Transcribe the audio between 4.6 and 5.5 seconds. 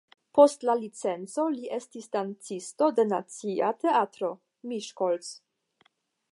(Miskolc).